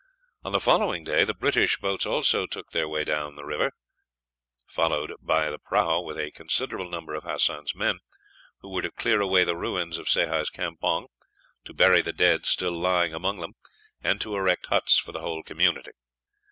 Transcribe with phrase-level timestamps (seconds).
[0.43, 3.71] On the following day, the British boats also took their way down the river,
[4.65, 7.99] followed by the prahu, with a considerable number of Hassan's men,
[8.61, 11.05] who were to clear away the ruins of Sehi's campong,
[11.65, 13.53] to bury the dead still lying among them,
[14.03, 15.91] and to erect huts for the whole community.